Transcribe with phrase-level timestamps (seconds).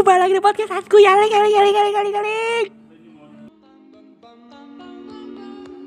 [0.00, 2.68] kembali lagi di podcast aku Yaling, yaling, yaling, yaling, yaling, yaling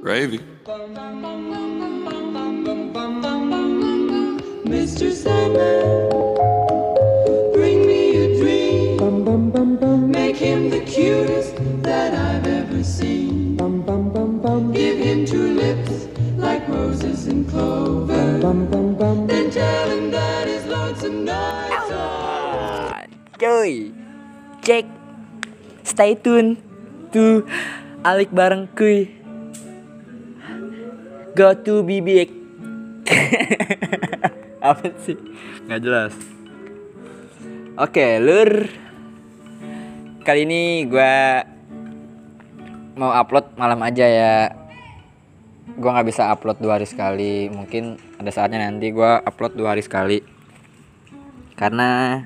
[0.03, 0.37] Gravy.
[4.67, 5.15] Mr.
[5.15, 6.11] Sandman,
[7.55, 8.99] bring me a dream.
[10.11, 11.55] Make him the cutest
[11.87, 13.55] that I've ever seen.
[14.75, 18.43] Give him two lips like roses and clover.
[19.25, 23.07] Then tell him that his lonesome nights are.
[23.39, 23.92] Cuy
[24.63, 24.87] Cek
[25.83, 26.55] Stay tune
[27.11, 27.43] Tuh
[28.03, 29.11] Alik bareng kuy.
[31.35, 32.31] Go to be big
[34.63, 35.19] Apa sih?
[35.67, 36.15] Gak jelas.
[37.75, 38.71] Oke lur.
[40.23, 41.43] Kali ini gua
[42.95, 44.35] Mau upload malam aja ya.
[45.75, 47.51] Gua nggak bisa upload dua hari sekali.
[47.51, 50.23] Mungkin ada saatnya nanti gua upload dua hari sekali.
[51.59, 52.23] Karena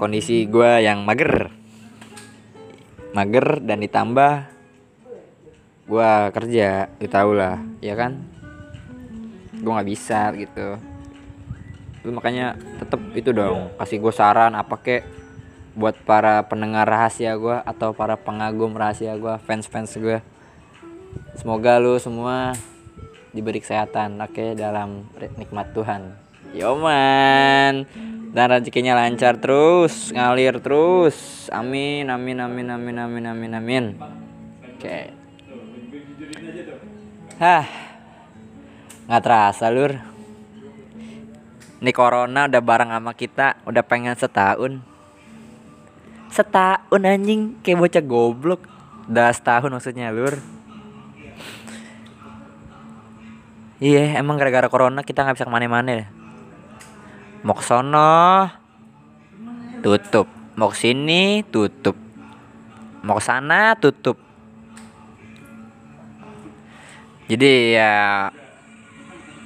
[0.00, 1.52] kondisi gue yang mager.
[3.12, 4.48] Mager dan ditambah
[5.84, 8.16] gue kerja lu tau lah ya kan?
[9.60, 10.80] Gue nggak bisa gitu.
[12.08, 15.04] Lu makanya tetep itu dong kasih gue saran apa kek
[15.76, 20.18] buat para pendengar rahasia gue atau para pengagum rahasia gue fans fans gue
[21.38, 22.58] semoga lu semua
[23.30, 25.06] diberi kesehatan oke dalam
[25.38, 27.86] nikmat Tuhan Yoman
[28.30, 31.46] dan rezekinya lancar terus ngalir terus.
[31.50, 33.84] Amin amin amin amin amin amin amin.
[34.74, 34.98] Oke.
[37.42, 37.66] Hah.
[39.10, 39.98] Nggak terasa lur.
[41.80, 44.78] Ini corona udah bareng sama kita udah pengen setahun.
[46.30, 47.58] Setahun anjing.
[47.66, 48.62] Kayak bocah goblok.
[49.10, 50.38] Udah setahun maksudnya lur.
[53.80, 56.19] Iya emang gara-gara corona kita nggak bisa ke mana-mana ya
[57.40, 58.48] mau ke sono
[59.80, 60.28] tutup.
[60.56, 61.96] Mau sini tutup.
[63.00, 64.20] Mau sana tutup.
[67.30, 68.28] Jadi ya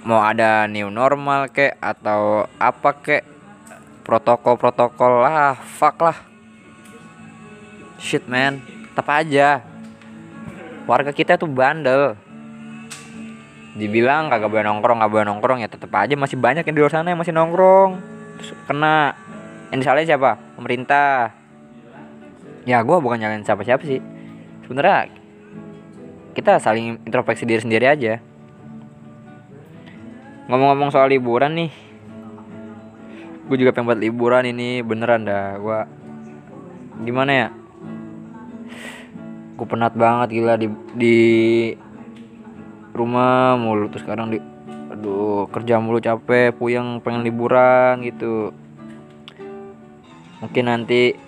[0.02, 3.22] mau ada new normal kek atau apa kek
[4.02, 6.18] protokol protokol lah fuck lah.
[8.02, 8.58] Shit man.
[8.90, 9.62] Tetap aja.
[10.84, 12.18] Warga kita tuh bandel
[13.74, 16.94] dibilang kagak boleh nongkrong nggak boleh nongkrong ya tetap aja masih banyak yang di luar
[16.94, 17.98] sana yang masih nongkrong.
[18.38, 19.18] Terus kena.
[19.74, 20.30] Yang disalahin siapa?
[20.54, 21.34] Pemerintah.
[22.64, 23.98] Ya gue bukan nyalain siapa siapa sih.
[24.64, 25.10] Sebenarnya
[26.38, 28.22] kita saling introspeksi diri sendiri aja.
[30.46, 31.72] Ngomong-ngomong soal liburan nih
[33.44, 35.60] gue juga pengen buat liburan ini beneran dah.
[35.60, 35.80] Gue
[37.04, 37.48] gimana ya?
[39.54, 41.18] Gue penat banget gila di di
[42.94, 44.38] rumah mulu terus sekarang di
[44.88, 48.54] aduh kerja mulu capek puyeng pengen liburan gitu.
[50.38, 51.18] Mungkin nanti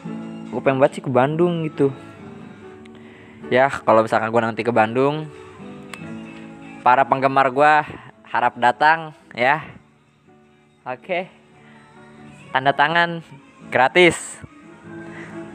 [0.46, 1.90] gue pengen banget sih ke Bandung gitu.
[3.50, 5.26] Ya kalau misalkan gue nanti ke Bandung
[6.86, 7.74] para penggemar gue
[8.30, 9.66] harap datang ya.
[10.86, 11.26] Oke.
[12.54, 13.26] Tanda tangan
[13.74, 14.38] gratis.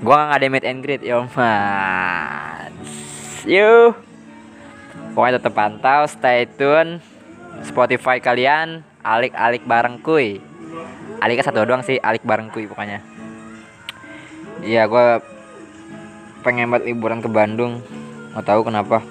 [0.02, 2.74] Gua nggak ada meet and greet yo mas.
[3.46, 4.11] Yuk
[5.12, 7.04] Pokoknya tetap pantau, stay tune
[7.68, 10.38] Spotify kalian Alik-alik bareng kuy.
[11.18, 13.02] Aliknya satu doang sih, alik bareng kuy pokoknya.
[14.62, 15.08] Iya gue
[16.46, 17.82] pengen buat liburan ke Bandung.
[18.34, 19.02] Nggak tahu kenapa.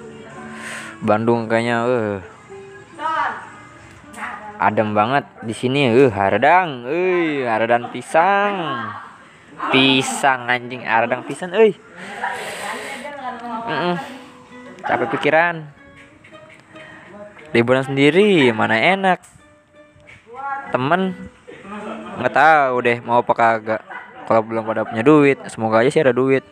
[1.03, 2.17] Bandung kayaknya uh,
[4.63, 8.55] adem banget di sini uh, haradang uh, haradang pisang.
[9.75, 11.77] Pisang anjing haradang pisang euy
[13.69, 14.20] Mm-mm.
[14.85, 15.55] Capek pikiran.
[17.51, 19.19] Liburan sendiri mana enak?
[20.71, 21.15] Temen?
[22.19, 23.81] Nggak tahu deh mau apa kagak.
[24.27, 26.45] Kalau belum pada punya duit semoga aja sih ada duit.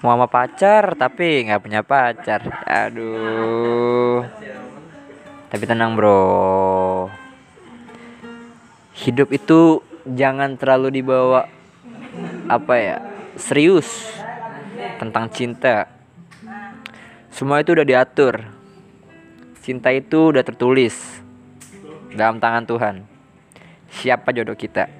[0.00, 2.44] Mau sama pacar tapi nggak punya pacar.
[2.68, 4.24] Aduh.
[5.50, 7.08] Tapi tenang bro.
[9.00, 11.48] Hidup itu jangan terlalu dibawa
[12.50, 12.96] apa ya
[13.38, 14.10] serius
[14.98, 15.99] tentang cinta
[17.30, 18.42] semua itu udah diatur.
[19.62, 21.22] Cinta itu udah tertulis
[22.14, 22.94] dalam tangan Tuhan.
[23.90, 24.90] Siapa jodoh kita?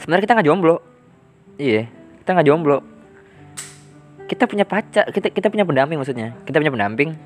[0.00, 0.76] Sebenarnya kita nggak jomblo.
[1.56, 1.88] Iya
[2.22, 2.78] kita nggak jomblo.
[4.28, 6.36] Kita punya pacar kita kita punya pendamping maksudnya.
[6.44, 7.16] Kita punya pendamping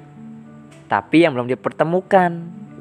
[0.87, 2.31] tapi yang belum dipertemukan.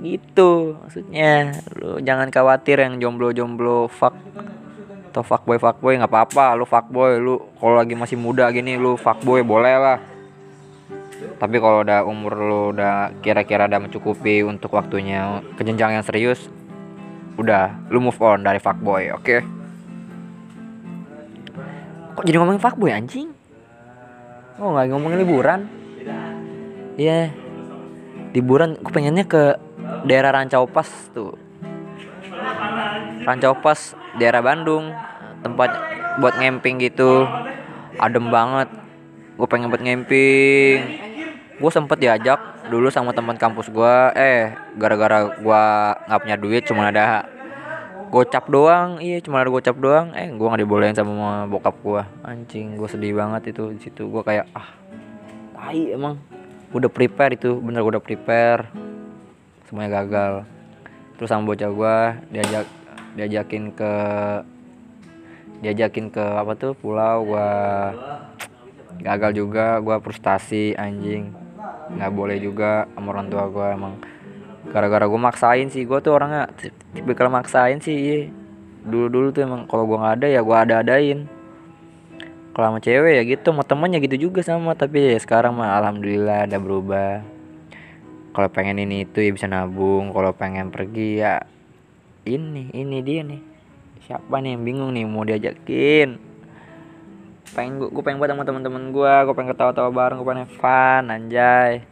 [0.03, 1.57] Gitu maksudnya.
[1.79, 4.13] Lu jangan khawatir yang jomblo-jomblo fuck
[5.15, 6.59] atau fuckboy fuckboy nggak apa-apa.
[6.59, 9.97] Lu fuckboy lu kalau lagi masih muda gini lu fuckboy boleh lah.
[11.39, 16.51] Tapi kalau udah umur lu udah kira-kira udah mencukupi untuk waktunya ke jenjang yang serius
[17.39, 19.37] udah lu move on dari fuckboy oke?
[22.27, 23.31] Jadi ngomongin fuckboy anjing?
[24.59, 25.59] Oh nggak ngomongin liburan?
[26.99, 27.31] Iya.
[28.35, 29.55] Liburan gue pengennya ke
[30.03, 31.44] daerah Rancaupas tuh
[33.25, 34.93] Rancaupas daerah Bandung
[35.41, 35.73] tempat
[36.21, 37.25] buat ngemping gitu.
[37.97, 38.69] Adem banget.
[39.35, 40.79] Gue pengen buat ngemping.
[41.57, 42.37] Gue sempet diajak
[42.69, 45.63] dulu sama teman kampus gue eh gara-gara gue
[46.09, 47.25] nggak punya duit cuma ada
[48.13, 49.01] gocap doang.
[49.01, 50.13] Iya cuma ada gocap doang.
[50.13, 54.05] Eh gue nggak dibolehin sama bokap gue anjing gue sedih banget itu di situ.
[54.05, 54.69] Gue kayak ah
[55.57, 56.21] tai emang.
[56.75, 58.69] Udah prepare itu bener gue udah prepare.
[59.65, 60.45] Semuanya gagal.
[61.15, 61.95] Terus sama bocah gue
[62.35, 62.67] diajak
[63.15, 63.93] diajakin ke
[65.63, 67.51] diajakin ke apa tuh pulau gue
[69.01, 71.31] gagal juga gue frustasi anjing.
[71.95, 73.93] Nggak boleh juga sama orang tua gue emang.
[74.69, 76.51] Gara-gara gue maksain sih gue tuh orangnya
[76.93, 78.19] tipe kalau maksain sih iya.
[78.85, 81.25] dulu dulu tuh emang kalau gue nggak ada ya gue ada adain
[82.55, 86.47] kalau sama cewek ya gitu sama temennya gitu juga sama tapi ya sekarang mah alhamdulillah
[86.47, 87.19] ada berubah.
[88.31, 91.43] Kalau pengen ini itu ya bisa nabung kalau pengen pergi ya
[92.25, 93.41] ini ini dia nih.
[94.05, 96.17] Siapa nih yang bingung nih mau diajakin?
[97.53, 101.85] Pengen gue pengen buat sama teman-teman gue gue pengen ketawa-tawa bareng gue pengen fun anjay.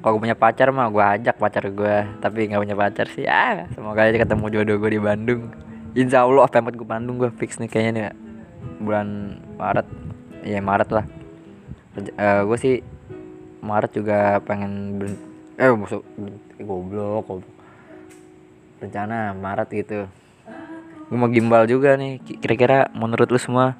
[0.00, 3.66] Kalau gue punya pacar mah gue ajak pacar gue tapi nggak punya pacar sih ya
[3.74, 5.42] semoga aja ketemu jodoh gue di Bandung.
[5.94, 8.04] Insya Allah pemot gue Bandung gue fix nih kayaknya nih
[8.78, 9.86] bulan Maret.
[10.46, 11.06] Ya Maret lah.
[11.94, 12.74] Uh, gue sih
[13.62, 14.98] Maret juga pengen
[15.54, 17.53] eh eh, goblok goblok
[18.84, 20.00] rencana Maret gitu.
[21.08, 22.20] Gue mau gimbal juga nih.
[22.20, 23.76] Ki- kira-kira menurut lu semua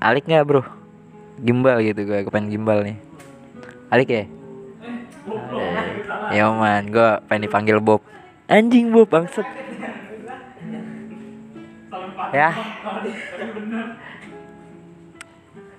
[0.00, 0.62] alik nggak bro?
[1.40, 2.96] Gimbal gitu gue gue pengen gimbal nih.
[3.88, 4.24] Alik ya?
[6.32, 6.88] Ya man.
[6.92, 8.04] Gue pengen dipanggil Bob.
[8.46, 9.46] Anjing Bob bangset
[12.34, 12.50] ya.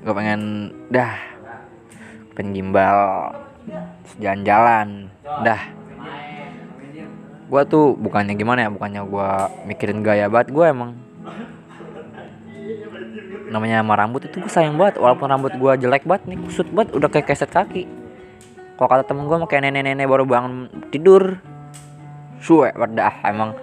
[0.02, 1.14] Gue pengen dah.
[2.34, 2.98] Pengen gimbal.
[4.22, 5.12] Jalan-jalan.
[5.44, 5.78] Dah
[7.48, 9.30] gue tuh bukannya gimana ya bukannya gue
[9.72, 10.92] mikirin gaya banget gue emang
[13.48, 17.00] namanya sama rambut itu gue sayang banget walaupun rambut gue jelek banget nih kusut banget
[17.00, 17.88] udah kayak keset kaki.
[18.78, 21.40] Kalau kata temen gue kayak nenek-nenek baru bangun tidur
[22.44, 23.56] suwe dah emang.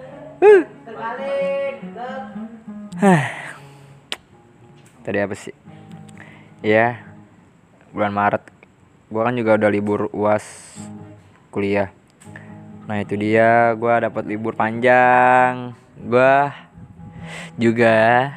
[5.05, 5.53] Tadi apa sih?
[6.65, 7.05] Ya
[7.93, 8.43] bulan Maret.
[9.07, 10.43] Gue kan juga udah libur uas
[11.53, 11.93] kuliah
[12.85, 13.73] nah itu dia.
[13.73, 15.73] Gue dapat libur panjang.
[15.97, 16.53] Gue
[17.57, 18.29] juga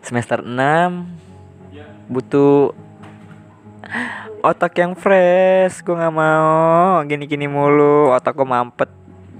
[0.00, 2.72] semester 6 butuh
[4.44, 5.84] otak yang fresh.
[5.84, 8.12] Gue nggak mau gini-gini mulu.
[8.12, 8.90] Otak gue mampet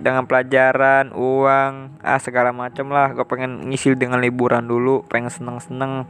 [0.03, 3.13] dengan pelajaran uang ah segala macem lah.
[3.13, 5.05] Gue pengen ngisi dengan liburan dulu.
[5.09, 6.09] Pengen seneng-seneng.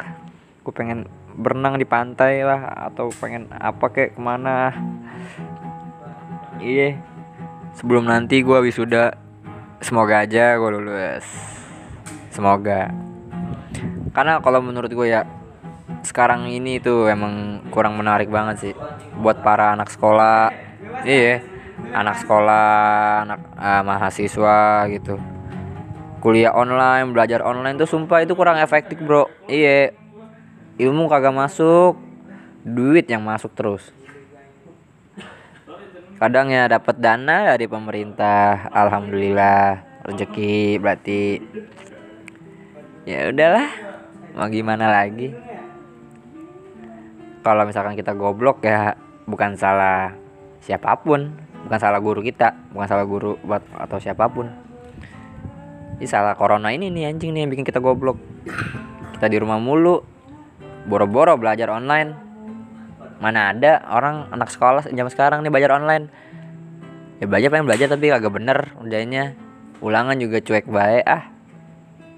[0.62, 2.90] Gue pengen berenang di pantai lah.
[2.90, 4.74] Atau pengen apa kayak ke mana.
[6.62, 7.11] Iya
[7.76, 9.16] sebelum nanti gue wisuda
[9.82, 11.26] semoga aja gue lulus.
[12.32, 12.88] Semoga.
[14.12, 15.24] Karena kalau menurut gue ya
[16.02, 18.74] sekarang ini tuh emang kurang menarik banget sih.
[19.20, 20.52] Buat para anak sekolah
[21.04, 21.42] iya
[21.92, 22.69] anak sekolah
[23.28, 25.16] anak ah, mahasiswa gitu.
[26.22, 29.26] Kuliah online belajar online tuh sumpah itu kurang efektif bro.
[29.50, 29.93] Iya
[30.81, 31.98] ilmu kagak masuk
[32.62, 33.91] duit yang masuk terus
[36.19, 41.22] kadang ya dapat dana dari pemerintah alhamdulillah rezeki berarti.
[43.02, 43.69] Ya udahlah
[44.34, 45.34] mau gimana lagi?
[47.42, 48.94] Kalau misalkan kita goblok ya
[49.26, 50.14] bukan salah
[50.62, 51.34] siapa pun
[51.66, 54.50] bukan salah guru kita bukan salah guru buat atau siapa pun.
[55.98, 58.19] Ini salah corona ini nih anjing nih yang bikin kita goblok.
[59.19, 60.02] Kita di rumah mulu
[60.86, 62.31] boro-boro belajar online
[63.22, 66.10] mana ada orang anak sekolah jam sekarang nih belajar online.
[67.22, 69.38] Ya belajar pengen belajar tapi kagak bener ujiannya
[69.79, 71.31] ulangan juga cuek baik ah.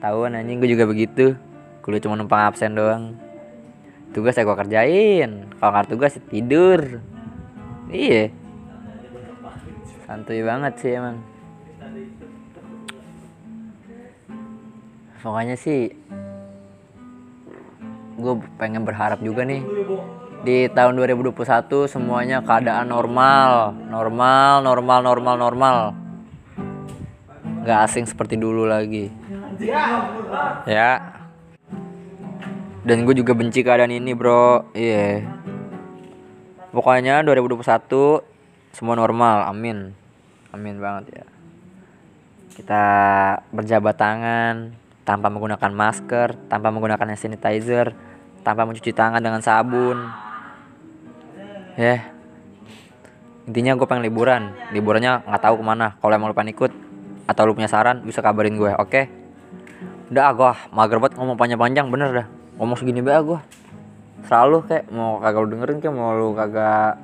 [0.01, 1.37] Tahuan anjing gue juga begitu.
[1.85, 3.21] Kuliah cuma numpang absen doang.
[4.17, 5.53] Tugas ya gue kerjain.
[5.61, 6.81] Kalau nggak tugas ya tidur.
[7.93, 8.33] Iya.
[10.09, 11.21] Santuy banget sih emang.
[15.21, 15.93] Pokoknya sih
[18.17, 19.61] gue pengen berharap juga nih
[20.45, 23.73] di tahun 2021 semuanya keadaan normal.
[23.89, 25.77] Normal normal normal normal.
[27.65, 29.09] Nggak asing seperti dulu lagi.
[30.69, 31.01] Ya.
[32.85, 34.69] Dan gue juga benci keadaan ini bro.
[34.77, 35.25] Iya.
[36.77, 37.65] Pokoknya 2021
[38.77, 39.49] semua normal.
[39.49, 39.97] Amin.
[40.53, 41.27] Amin banget ya.
[42.53, 42.85] Kita
[43.49, 44.77] berjabat tangan
[45.09, 47.97] tanpa menggunakan masker, tanpa menggunakan sanitizer,
[48.45, 50.25] tanpa mencuci tangan dengan sabun.
[51.75, 52.11] Ya.
[53.45, 54.55] Intinya gue pengen liburan.
[54.73, 55.99] Liburannya nggak tahu ke mana.
[56.01, 56.73] Kalau emang lu pengen ikut
[57.25, 59.03] atau lu punya saran bisa kabarin gue, oke?
[60.13, 62.27] Udah ah, gue mager banget ngomong panjang-panjang bener dah.
[62.61, 63.41] Ngomong segini be gue.
[64.25, 66.97] Selalu kayak mau kagak lu dengerin kayak mau lu kagak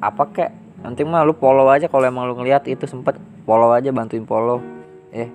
[0.00, 0.52] apa kayak
[0.84, 3.16] nanti mah lu follow aja kalau emang lu ngeliat itu sempet
[3.48, 4.60] follow aja bantuin follow
[5.10, 5.30] eh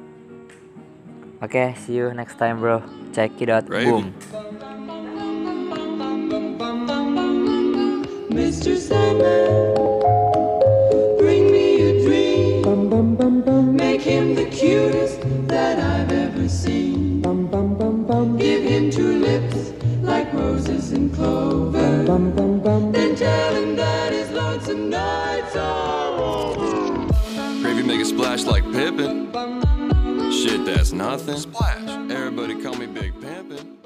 [1.41, 2.79] oke see you next time bro
[3.11, 4.13] check it out boom
[8.31, 8.77] Mr.
[8.77, 9.75] Sandman,
[11.17, 13.75] bring me a dream.
[13.75, 17.21] Make him the cutest that I've ever seen.
[18.37, 22.03] Give him two lips like roses and clover.
[22.91, 27.07] Then tell him that his lonesome nights are over.
[27.61, 29.29] Gravy make a splash like Pippin.
[30.31, 31.37] Shit, that's nothing.
[31.37, 31.89] Splash.
[32.09, 33.80] Everybody call me Big Pimp.